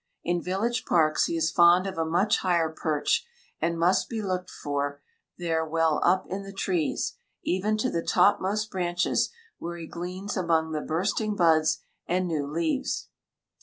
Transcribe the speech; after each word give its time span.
In 0.23 0.41
village 0.41 0.83
parks 0.85 1.25
he 1.25 1.37
is 1.37 1.51
fond 1.51 1.85
of 1.85 1.95
a 1.95 2.03
much 2.05 2.37
higher 2.39 2.71
perch, 2.71 3.23
and 3.61 3.77
must 3.77 4.09
be 4.09 4.19
looked 4.19 4.49
for 4.49 4.99
there 5.37 5.63
well 5.63 6.01
up 6.03 6.25
in 6.27 6.41
the 6.41 6.51
trees, 6.51 7.13
even 7.43 7.77
to 7.77 7.91
the 7.91 8.01
topmost 8.01 8.71
branches, 8.71 9.29
where 9.59 9.77
he 9.77 9.85
gleans 9.85 10.35
among 10.35 10.71
the 10.71 10.81
bursting 10.81 11.35
buds 11.35 11.83
and 12.07 12.27
new 12.27 12.47
leaves. 12.47 13.09